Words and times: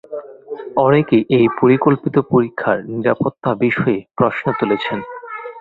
অনেকেই 0.77 1.23
এই 1.37 1.45
পরিকল্পিত 1.59 2.15
পরীক্ষার 2.31 2.77
নিরাপত্তা 2.91 3.49
বিষয়ে 3.63 3.97
প্রশ্ন 4.17 4.45
তুলেছেন। 4.59 4.99